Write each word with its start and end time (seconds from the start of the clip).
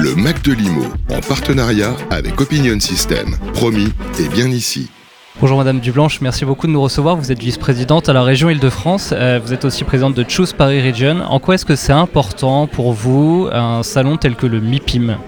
Le 0.00 0.14
Mac 0.14 0.42
de 0.44 0.52
Limo, 0.52 0.84
en 1.10 1.18
partenariat 1.18 1.92
avec 2.10 2.40
Opinion 2.40 2.78
System. 2.78 3.34
Promis, 3.52 3.92
et 4.20 4.28
bien 4.28 4.46
ici. 4.46 4.88
Bonjour 5.40 5.58
Madame 5.58 5.80
Dublanche, 5.80 6.20
merci 6.20 6.44
beaucoup 6.44 6.68
de 6.68 6.72
nous 6.72 6.80
recevoir. 6.80 7.16
Vous 7.16 7.32
êtes 7.32 7.40
vice-présidente 7.40 8.08
à 8.08 8.12
la 8.12 8.22
région 8.22 8.48
Île-de-France. 8.48 9.12
Euh, 9.12 9.40
vous 9.42 9.52
êtes 9.52 9.64
aussi 9.64 9.82
présidente 9.82 10.14
de 10.14 10.24
Choose 10.28 10.52
Paris 10.52 10.80
Region. 10.88 11.22
En 11.28 11.40
quoi 11.40 11.56
est-ce 11.56 11.64
que 11.64 11.74
c'est 11.74 11.92
important 11.92 12.68
pour 12.68 12.92
vous 12.92 13.48
un 13.50 13.82
salon 13.82 14.16
tel 14.18 14.36
que 14.36 14.46
le 14.46 14.60
MIPIM? 14.60 15.18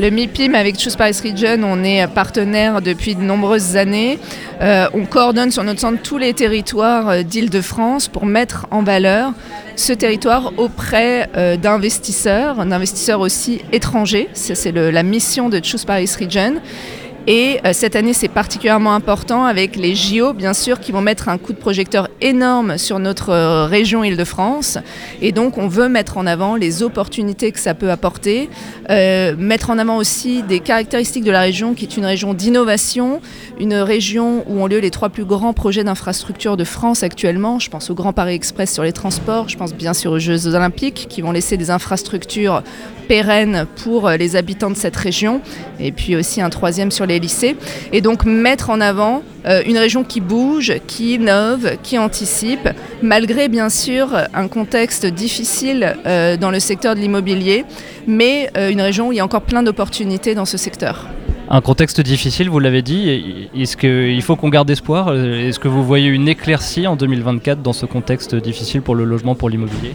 Le 0.00 0.10
MIPIM 0.10 0.54
avec 0.54 0.78
Choose 0.78 0.96
Paris 0.96 1.16
Region, 1.22 1.62
on 1.64 1.82
est 1.82 2.06
partenaire 2.08 2.82
depuis 2.82 3.14
de 3.14 3.22
nombreuses 3.22 3.76
années. 3.76 4.18
Euh, 4.60 4.86
on 4.92 5.04
coordonne 5.04 5.50
sur 5.50 5.62
notre 5.64 5.80
centre 5.80 6.02
tous 6.02 6.18
les 6.18 6.34
territoires 6.34 7.08
euh, 7.08 7.22
d'Île-de-France 7.22 8.08
pour 8.08 8.26
mettre 8.26 8.66
en 8.70 8.82
valeur 8.82 9.32
ce 9.76 9.92
territoire 9.92 10.52
auprès 10.56 11.30
euh, 11.36 11.56
d'investisseurs, 11.56 12.66
d'investisseurs 12.66 13.20
aussi 13.20 13.62
étrangers. 13.72 14.28
C'est 14.32 14.72
la 14.72 15.02
mission 15.02 15.48
de 15.48 15.60
Choose 15.62 15.84
Paris 15.84 16.10
Region. 16.18 16.54
Et 17.26 17.60
euh, 17.66 17.72
cette 17.74 17.96
année, 17.96 18.14
c'est 18.14 18.28
particulièrement 18.28 18.94
important 18.94 19.44
avec 19.44 19.76
les 19.76 19.94
JO, 19.94 20.32
bien 20.32 20.54
sûr, 20.54 20.80
qui 20.80 20.92
vont 20.92 21.02
mettre 21.02 21.28
un 21.28 21.36
coup 21.36 21.52
de 21.52 21.58
projecteur 21.58 22.08
énorme 22.22 22.78
sur 22.78 22.98
notre 22.98 23.30
euh, 23.30 23.66
région 23.66 24.02
Île-de-France. 24.02 24.78
Et 25.20 25.32
donc, 25.32 25.58
on 25.58 25.68
veut 25.68 25.88
mettre 25.88 26.16
en 26.16 26.26
avant 26.26 26.56
les 26.56 26.82
opportunités 26.82 27.52
que 27.52 27.58
ça 27.58 27.74
peut 27.74 27.90
apporter, 27.90 28.48
euh, 28.88 29.36
mettre 29.36 29.68
en 29.68 29.78
avant 29.78 29.98
aussi 29.98 30.42
des 30.42 30.60
caractéristiques 30.60 31.24
de 31.24 31.30
la 31.30 31.40
région, 31.40 31.74
qui 31.74 31.84
est 31.84 31.96
une 31.98 32.06
région 32.06 32.32
d'innovation, 32.32 33.20
une 33.60 33.74
région 33.74 34.44
où 34.48 34.62
ont 34.62 34.66
lieu 34.66 34.78
les 34.78 34.90
trois 34.90 35.10
plus 35.10 35.26
grands 35.26 35.52
projets 35.52 35.84
d'infrastructure 35.84 36.56
de 36.56 36.64
France 36.64 37.02
actuellement. 37.02 37.58
Je 37.58 37.68
pense 37.68 37.90
au 37.90 37.94
Grand 37.94 38.14
Paris 38.14 38.34
Express 38.34 38.72
sur 38.72 38.84
les 38.84 38.92
transports, 38.92 39.48
je 39.48 39.56
pense 39.58 39.74
bien 39.74 39.92
sûr 39.92 40.12
aux 40.12 40.18
Jeux 40.18 40.46
Olympiques, 40.46 41.06
qui 41.10 41.20
vont 41.20 41.32
laisser 41.32 41.58
des 41.58 41.70
infrastructures 41.70 42.62
pérennes 43.06 43.66
pour 43.82 44.08
les 44.10 44.36
habitants 44.36 44.70
de 44.70 44.76
cette 44.76 44.96
région, 44.96 45.40
et 45.80 45.92
puis 45.92 46.14
aussi 46.14 46.42
un 46.42 46.50
troisième 46.50 46.90
sur 46.90 47.06
les 47.06 47.17
lycées. 47.20 47.56
Et 47.92 48.00
donc 48.00 48.24
mettre 48.24 48.70
en 48.70 48.80
avant 48.80 49.22
euh, 49.46 49.62
une 49.66 49.78
région 49.78 50.04
qui 50.04 50.20
bouge, 50.20 50.74
qui 50.86 51.14
innove, 51.14 51.76
qui 51.82 51.98
anticipe, 51.98 52.68
malgré 53.02 53.48
bien 53.48 53.68
sûr 53.68 54.08
un 54.34 54.48
contexte 54.48 55.06
difficile 55.06 55.96
euh, 56.06 56.36
dans 56.36 56.50
le 56.50 56.60
secteur 56.60 56.94
de 56.94 57.00
l'immobilier, 57.00 57.64
mais 58.06 58.50
euh, 58.56 58.70
une 58.70 58.80
région 58.80 59.08
où 59.08 59.12
il 59.12 59.16
y 59.16 59.20
a 59.20 59.24
encore 59.24 59.42
plein 59.42 59.62
d'opportunités 59.62 60.34
dans 60.34 60.44
ce 60.44 60.56
secteur. 60.56 61.06
Un 61.50 61.62
contexte 61.62 62.02
difficile, 62.02 62.50
vous 62.50 62.58
l'avez 62.58 62.82
dit. 62.82 63.48
Est-ce 63.56 63.78
qu'il 63.78 64.20
faut 64.22 64.36
qu'on 64.36 64.50
garde 64.50 64.68
espoir? 64.68 65.14
Est-ce 65.14 65.58
que 65.58 65.68
vous 65.68 65.82
voyez 65.82 66.08
une 66.08 66.28
éclaircie 66.28 66.86
en 66.86 66.94
2024 66.94 67.62
dans 67.62 67.72
ce 67.72 67.86
contexte 67.86 68.34
difficile 68.34 68.82
pour 68.82 68.94
le 68.94 69.04
logement, 69.04 69.34
pour 69.34 69.48
l'immobilier? 69.48 69.94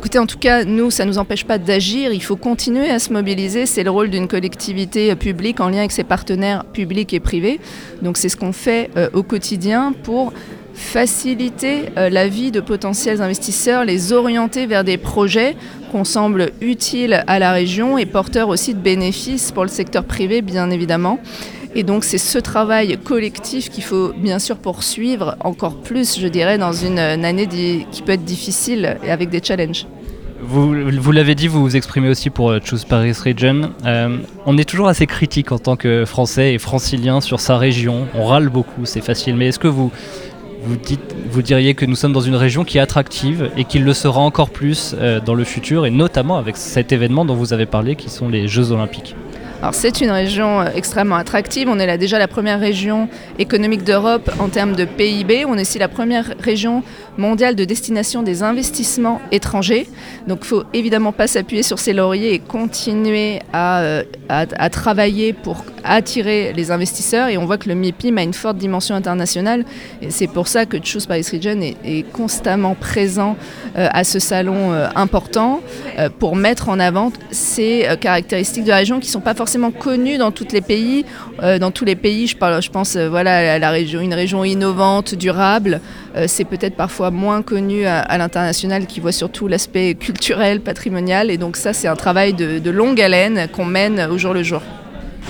Écoutez, 0.00 0.18
en 0.18 0.24
tout 0.24 0.38
cas, 0.38 0.64
nous, 0.64 0.90
ça 0.90 1.04
ne 1.04 1.10
nous 1.10 1.18
empêche 1.18 1.44
pas 1.44 1.58
d'agir. 1.58 2.10
Il 2.10 2.22
faut 2.22 2.34
continuer 2.34 2.88
à 2.88 2.98
se 2.98 3.12
mobiliser. 3.12 3.66
C'est 3.66 3.82
le 3.82 3.90
rôle 3.90 4.08
d'une 4.08 4.28
collectivité 4.28 5.14
publique 5.14 5.60
en 5.60 5.68
lien 5.68 5.80
avec 5.80 5.92
ses 5.92 6.04
partenaires 6.04 6.64
publics 6.64 7.12
et 7.12 7.20
privés. 7.20 7.60
Donc 8.00 8.16
c'est 8.16 8.30
ce 8.30 8.36
qu'on 8.38 8.52
fait 8.52 8.88
euh, 8.96 9.10
au 9.12 9.22
quotidien 9.22 9.92
pour 10.02 10.32
faciliter 10.72 11.90
euh, 11.98 12.08
la 12.08 12.28
vie 12.28 12.50
de 12.50 12.60
potentiels 12.60 13.20
investisseurs, 13.20 13.84
les 13.84 14.14
orienter 14.14 14.64
vers 14.64 14.84
des 14.84 14.96
projets 14.96 15.54
qu'on 15.92 16.04
semble 16.04 16.52
utiles 16.62 17.22
à 17.26 17.38
la 17.38 17.52
région 17.52 17.98
et 17.98 18.06
porteurs 18.06 18.48
aussi 18.48 18.72
de 18.72 18.80
bénéfices 18.80 19.52
pour 19.52 19.64
le 19.64 19.68
secteur 19.68 20.04
privé, 20.04 20.40
bien 20.40 20.70
évidemment. 20.70 21.20
Et 21.74 21.82
donc 21.82 22.04
c'est 22.04 22.18
ce 22.18 22.38
travail 22.38 22.98
collectif 22.98 23.70
qu'il 23.70 23.84
faut 23.84 24.12
bien 24.16 24.38
sûr 24.38 24.56
poursuivre 24.56 25.36
encore 25.40 25.76
plus, 25.76 26.18
je 26.18 26.26
dirais, 26.26 26.58
dans 26.58 26.72
une, 26.72 26.98
année 26.98 27.46
qui 27.90 28.02
peut 28.02 28.12
être 28.12 28.24
difficile 28.24 28.98
et 29.04 29.10
avec 29.10 29.30
des 29.30 29.40
challenges. 29.42 29.86
Vous, 30.42 31.12
l'avez 31.12 31.34
dit, 31.34 31.48
vous 31.48 31.60
vous 31.60 31.76
exprimez 31.76 32.08
aussi 32.08 32.30
pour 32.30 32.50
euh, 32.50 32.60
Choose 32.64 32.86
Paris 32.86 33.12
Region. 33.12 33.72
Euh, 33.84 34.16
on 34.46 34.56
est 34.56 34.64
toujours 34.64 34.88
assez 34.88 35.06
critique 35.06 35.52
en 35.52 35.58
tant 35.58 35.76
que 35.76 36.06
Français 36.06 36.54
et 36.54 36.58
Francilien 36.58 37.20
sur 37.20 37.40
sa 37.40 37.58
région. 37.58 38.06
On 38.14 38.24
râle 38.24 38.48
beaucoup, 38.48 38.86
c'est 38.86 39.02
facile. 39.02 39.36
Mais 39.36 39.48
est-ce 39.48 39.58
que 39.58 39.68
vous, 39.68 39.92
vous, 40.62 41.42
diriez 41.42 41.74
que 41.74 41.84
nous 41.84 41.94
sommes 41.94 42.14
dans 42.14 42.20
une 42.20 42.36
région 42.36 42.64
qui 42.64 42.78
est 42.78 42.80
attractive 42.80 43.50
et 43.56 43.64
qui 43.64 43.78
le 43.78 43.92
sera 43.92 44.20
encore 44.20 44.50
plus 44.50 44.94
euh, 44.98 45.20
dans 45.20 45.34
le 45.34 45.44
futur, 45.44 45.84
et 45.84 45.90
notamment 45.90 46.38
avec 46.38 46.56
cet 46.56 46.90
événement 46.92 47.24
dont 47.24 47.34
vous 47.34 47.52
avez 47.52 47.66
parlé, 47.66 47.94
qui 47.94 48.08
sont 48.08 48.28
les 48.28 48.48
Jeux 48.48 48.72
Olympiques? 48.72 49.14
Alors 49.62 49.74
c'est 49.74 50.00
une 50.00 50.10
région 50.10 50.62
euh, 50.62 50.68
extrêmement 50.74 51.16
attractive. 51.16 51.68
On 51.68 51.78
est 51.78 51.98
déjà 51.98 52.18
la 52.18 52.28
première 52.28 52.58
région 52.58 53.08
économique 53.38 53.84
d'Europe 53.84 54.30
en 54.38 54.48
termes 54.48 54.74
de 54.74 54.86
PIB. 54.86 55.44
On 55.44 55.58
est 55.58 55.62
aussi 55.62 55.78
la 55.78 55.88
première 55.88 56.32
région 56.40 56.82
mondiale 57.18 57.56
de 57.56 57.64
destination 57.66 58.22
des 58.22 58.42
investissements 58.42 59.20
étrangers. 59.32 59.86
Donc 60.26 60.38
il 60.42 60.46
faut 60.46 60.64
évidemment 60.72 61.12
pas 61.12 61.26
s'appuyer 61.26 61.62
sur 61.62 61.78
ses 61.78 61.92
lauriers 61.92 62.32
et 62.32 62.38
continuer 62.38 63.40
à, 63.52 63.80
euh, 63.80 64.04
à, 64.30 64.70
travailler 64.70 65.34
pour 65.34 65.62
attirer 65.84 66.54
les 66.54 66.70
investisseurs. 66.70 67.28
Et 67.28 67.36
on 67.36 67.44
voit 67.44 67.58
que 67.58 67.68
le 67.68 67.74
MIPIM 67.74 68.16
a 68.16 68.22
une 68.22 68.32
forte 68.32 68.56
dimension 68.56 68.94
internationale. 68.94 69.66
Et 70.00 70.10
c'est 70.10 70.28
pour 70.28 70.48
ça 70.48 70.64
que 70.64 70.78
Choose 70.82 71.04
Paris 71.04 71.26
Region 71.30 71.60
est, 71.60 71.76
est 71.84 72.10
constamment 72.10 72.74
présent 72.74 73.36
euh, 73.76 73.88
à 73.92 74.04
ce 74.04 74.18
salon 74.18 74.72
important 74.94 75.60
pour 76.18 76.36
mettre 76.36 76.68
en 76.68 76.78
avant 76.78 77.12
ces 77.30 77.86
caractéristiques 78.00 78.64
de 78.64 78.70
la 78.70 78.76
région 78.76 79.00
qui 79.00 79.08
ne 79.08 79.12
sont 79.12 79.20
pas 79.20 79.34
forcément 79.34 79.49
forcément 79.50 79.72
connu 79.72 80.16
dans 80.16 80.30
tous 80.30 80.52
les 80.52 80.60
pays. 80.60 81.04
Euh, 81.42 81.58
dans 81.58 81.72
tous 81.72 81.84
les 81.84 81.96
pays, 81.96 82.28
je, 82.28 82.36
pense 82.36 82.94
euh, 82.94 83.08
voilà, 83.08 83.54
à 83.54 83.58
la 83.58 83.70
région, 83.72 84.00
une 84.00 84.14
région 84.14 84.44
innovante, 84.44 85.16
durable. 85.16 85.80
Euh, 86.14 86.26
c'est 86.28 86.44
peut-être 86.44 86.76
parfois 86.76 87.10
moins 87.10 87.42
connu 87.42 87.84
à, 87.84 88.16
l'international 88.16 88.86
qui 88.86 89.00
voit 89.00 89.10
surtout 89.10 89.48
l'aspect 89.48 89.96
culturel, 89.96 90.60
patrimonial. 90.60 91.32
Et 91.32 91.36
donc 91.36 91.56
ça, 91.56 91.72
c'est 91.72 91.88
un 91.88 91.96
travail 91.96 92.32
de 92.32 92.70
longue 92.70 93.00
haleine 93.00 93.48
qu'on 93.50 93.64
mène 93.64 94.06
au 94.08 94.18
jour 94.18 94.34
le 94.34 94.44
jour. 94.44 94.62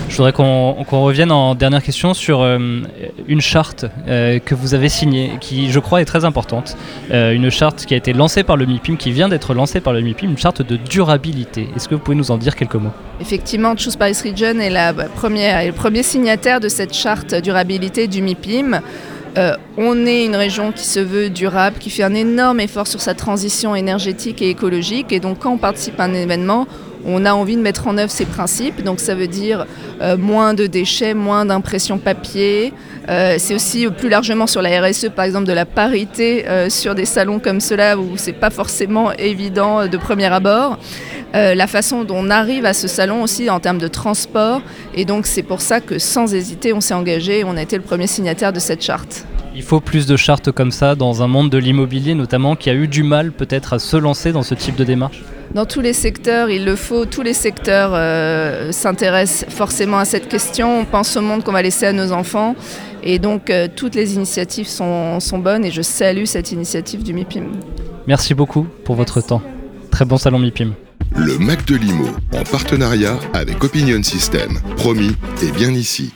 Je 0.08 0.16
voudrais 0.16 0.32
qu'on 0.32 0.74
revienne 0.82 1.30
en 1.30 1.54
dernière 1.54 1.82
question 1.82 2.14
sur 2.14 2.42
euh, 2.42 2.80
une 3.28 3.40
charte 3.40 3.86
euh, 4.08 4.38
que 4.38 4.54
vous 4.54 4.74
avez 4.74 4.88
signée, 4.88 5.32
qui 5.40 5.70
je 5.70 5.78
crois 5.78 6.00
est 6.00 6.04
très 6.04 6.24
importante. 6.24 6.76
Euh, 7.10 7.32
une 7.32 7.50
charte 7.50 7.86
qui 7.86 7.94
a 7.94 7.96
été 7.96 8.12
lancée 8.12 8.42
par 8.42 8.56
le 8.56 8.66
MIPIM, 8.66 8.96
qui 8.96 9.12
vient 9.12 9.28
d'être 9.28 9.54
lancée 9.54 9.80
par 9.80 9.92
le 9.92 10.00
MIPIM, 10.00 10.30
une 10.30 10.38
charte 10.38 10.62
de 10.62 10.76
durabilité. 10.76 11.68
Est-ce 11.76 11.88
que 11.88 11.94
vous 11.94 12.00
pouvez 12.00 12.16
nous 12.16 12.30
en 12.30 12.38
dire 12.38 12.56
quelques 12.56 12.74
mots? 12.74 12.90
Effectivement, 13.20 13.76
Choose 13.76 13.96
Paris 13.96 14.16
Region 14.24 14.58
est, 14.60 14.70
le 14.70 15.72
premier 15.72 16.02
signataire 16.02 16.60
de 16.60 16.68
cette 16.68 16.94
charte 16.94 17.34
durabilité 17.34 18.08
du 18.08 18.20
MIPIM. 18.22 18.80
on 19.76 20.06
est 20.06 20.24
une 20.24 20.36
région 20.36 20.72
qui 20.72 20.84
se 20.84 21.00
veut 21.00 21.30
durable, 21.30 21.76
qui 21.78 21.90
fait 21.90 22.02
un 22.02 22.14
énorme 22.14 22.60
effort 22.60 22.86
sur 22.86 23.00
sa 23.00 23.14
transition 23.14 23.76
énergétique 23.76 24.42
et 24.42 24.50
écologique. 24.50 25.12
Et 25.12 25.20
donc 25.20 25.38
quand 25.40 25.52
on 25.52 25.58
participe 25.58 26.00
à 26.00 26.04
un 26.04 26.14
événement, 26.14 26.66
on 27.04 27.24
a 27.24 27.32
envie 27.32 27.56
de 27.56 27.62
mettre 27.62 27.86
en 27.86 27.98
œuvre 27.98 28.10
ces 28.10 28.24
principes. 28.24 28.82
Donc 28.82 29.00
ça 29.00 29.14
veut 29.14 29.26
dire 29.26 29.66
euh, 30.00 30.16
moins 30.16 30.54
de 30.54 30.66
déchets, 30.66 31.14
moins 31.14 31.44
d'impression 31.44 31.98
papier. 31.98 32.72
Euh, 33.08 33.36
c'est 33.38 33.54
aussi 33.54 33.86
plus 33.88 34.08
largement 34.08 34.46
sur 34.46 34.62
la 34.62 34.80
RSE, 34.80 35.08
par 35.14 35.24
exemple, 35.24 35.46
de 35.46 35.52
la 35.52 35.66
parité 35.66 36.46
euh, 36.46 36.68
sur 36.68 36.94
des 36.94 37.04
salons 37.04 37.38
comme 37.38 37.60
cela 37.60 37.98
où 37.98 38.16
c'est 38.16 38.32
pas 38.32 38.50
forcément 38.50 39.12
évident 39.12 39.86
de 39.86 39.96
premier 39.96 40.26
abord. 40.26 40.78
la 41.32 41.66
façon 41.66 42.04
dont 42.04 42.16
on 42.26 42.30
arrive 42.30 42.66
à 42.66 42.72
ce 42.72 42.88
salon 42.88 43.22
aussi 43.22 43.50
en 43.50 43.60
termes 43.60 43.78
de 43.78 43.88
transport. 43.88 44.62
Et 44.94 45.04
donc 45.04 45.26
c'est 45.26 45.44
pour 45.44 45.60
ça 45.60 45.80
que 45.80 45.98
sans 45.98 46.34
hésiter, 46.34 46.72
on 46.72 46.80
s'est 46.80 46.94
engagé 46.94 47.40
et 47.40 47.44
on 47.44 47.56
a 47.56 47.62
été 47.62 47.76
le 47.76 47.82
premier 47.82 48.06
signataire 48.06 48.52
de 48.52 48.60
cette 48.60 48.82
charte. 48.82 49.24
Il 49.60 49.66
faut 49.66 49.80
plus 49.80 50.06
de 50.06 50.16
chartes 50.16 50.50
comme 50.50 50.70
ça 50.70 50.94
dans 50.94 51.22
un 51.22 51.26
monde 51.26 51.50
de 51.50 51.58
l'immobilier 51.58 52.14
notamment 52.14 52.56
qui 52.56 52.70
a 52.70 52.74
eu 52.74 52.88
du 52.88 53.02
mal 53.02 53.30
peut-être 53.30 53.74
à 53.74 53.78
se 53.78 53.98
lancer 53.98 54.32
dans 54.32 54.42
ce 54.42 54.54
type 54.54 54.74
de 54.74 54.84
démarche? 54.84 55.22
Dans 55.52 55.66
tous 55.66 55.82
les 55.82 55.92
secteurs, 55.92 56.48
il 56.48 56.64
le 56.64 56.76
faut, 56.76 57.04
tous 57.04 57.20
les 57.20 57.34
secteurs 57.34 57.90
euh, 57.92 58.72
s'intéressent 58.72 59.44
forcément 59.54 59.98
à 59.98 60.06
cette 60.06 60.28
question. 60.28 60.80
On 60.80 60.86
pense 60.86 61.14
au 61.18 61.20
monde 61.20 61.44
qu'on 61.44 61.52
va 61.52 61.60
laisser 61.60 61.84
à 61.84 61.92
nos 61.92 62.10
enfants. 62.10 62.56
Et 63.02 63.18
donc 63.18 63.50
euh, 63.50 63.68
toutes 63.76 63.94
les 63.94 64.14
initiatives 64.14 64.66
sont, 64.66 65.18
bonnes 65.34 65.66
et 65.66 65.70
je 65.70 65.82
salue 65.82 66.24
cette 66.24 66.52
initiative 66.52 67.02
du 67.02 67.12
MIPIM. 67.12 67.44
Merci 68.06 68.32
beaucoup 68.32 68.66
pour 68.86 68.94
votre 68.94 69.20
temps. 69.20 69.42
Très 69.90 70.06
bon 70.06 70.16
salon 70.16 70.38
MIPIM. 70.38 70.72
Le 71.14 71.36
Mac 71.38 71.66
de 71.66 71.76
Limo, 71.76 72.08
en 72.32 72.44
partenariat 72.44 73.18
avec 73.34 73.62
Opinion 73.62 74.02
System. 74.02 74.58
Promis, 74.78 75.14
et 75.42 75.50
bien 75.52 75.70
ici. 75.74 76.14